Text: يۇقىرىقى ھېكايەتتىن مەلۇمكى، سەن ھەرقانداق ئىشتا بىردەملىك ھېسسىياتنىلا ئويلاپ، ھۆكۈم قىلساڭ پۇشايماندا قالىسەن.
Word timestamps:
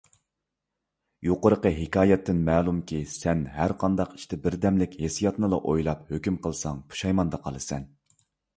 يۇقىرىقى 1.27 1.71
ھېكايەتتىن 1.79 2.39
مەلۇمكى، 2.47 3.03
سەن 3.17 3.45
ھەرقانداق 3.59 4.17
ئىشتا 4.17 4.41
بىردەملىك 4.47 4.99
ھېسسىياتنىلا 5.05 5.63
ئويلاپ، 5.71 6.13
ھۆكۈم 6.17 6.43
قىلساڭ 6.49 6.83
پۇشايماندا 6.91 7.45
قالىسەن. 7.49 7.89